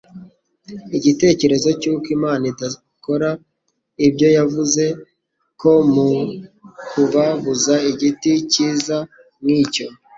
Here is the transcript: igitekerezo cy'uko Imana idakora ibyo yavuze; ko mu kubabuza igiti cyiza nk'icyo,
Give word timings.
igitekerezo 0.97 1.69
cy'uko 1.79 2.07
Imana 2.17 2.43
idakora 2.51 3.29
ibyo 4.07 4.27
yavuze; 4.37 4.83
ko 5.59 5.71
mu 5.93 6.09
kubabuza 6.89 7.73
igiti 7.91 8.31
cyiza 8.51 8.97
nk'icyo, 9.43 9.87